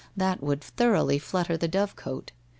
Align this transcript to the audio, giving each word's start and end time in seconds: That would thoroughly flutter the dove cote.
That 0.17 0.41
would 0.41 0.63
thoroughly 0.63 1.19
flutter 1.19 1.57
the 1.57 1.67
dove 1.67 1.95
cote. 1.95 2.31